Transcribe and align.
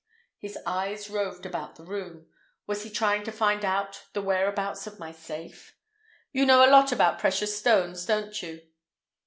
His 0.39 0.57
eyes 0.65 1.11
roved 1.11 1.45
about 1.45 1.75
the 1.75 1.83
room. 1.85 2.25
Was 2.65 2.81
he 2.81 2.89
trying 2.89 3.21
to 3.25 3.31
find 3.31 3.61
the 3.61 4.21
whereabouts 4.23 4.87
of 4.87 4.97
my 4.97 5.11
safe? 5.11 5.75
"You 6.31 6.43
know 6.43 6.65
a 6.67 6.71
lot 6.71 6.91
about 6.91 7.19
precious 7.19 7.55
stones, 7.55 8.03
don't 8.07 8.41
you?" 8.41 8.63